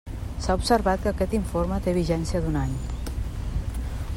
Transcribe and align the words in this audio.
S'ha 0.45 0.53
observat 0.59 1.03
que 1.03 1.11
aquest 1.11 1.35
informe 1.39 1.77
té 1.89 1.93
vigència 1.99 2.41
d'un 2.47 2.57
any. 2.63 2.75